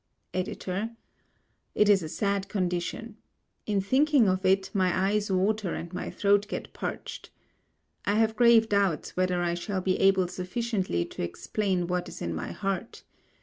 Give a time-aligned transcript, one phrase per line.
[0.33, 0.95] EDITOR:
[1.75, 3.17] It is a sad condition.
[3.67, 7.29] In thinking of it, my eyes water and my throat get parched.
[8.03, 12.33] I have grave doubts whether I shall be able sufficiently to explain what is in
[12.33, 13.03] my heart.